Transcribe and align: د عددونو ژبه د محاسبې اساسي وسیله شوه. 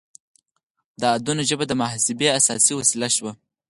د 0.99 1.01
عددونو 1.13 1.41
ژبه 1.49 1.65
د 1.67 1.73
محاسبې 1.81 2.27
اساسي 2.39 2.73
وسیله 2.75 3.09
شوه. 3.15 3.31